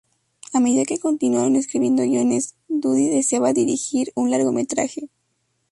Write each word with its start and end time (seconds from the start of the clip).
A 0.55 0.59
medida 0.59 0.83
que 0.85 0.97
continuaron 0.97 1.55
escribiendo 1.55 2.01
guiones, 2.01 2.55
Dudi 2.67 3.07
deseaba 3.07 3.53
dirigir 3.53 4.11
un 4.15 4.31
largometraje. 4.31 5.11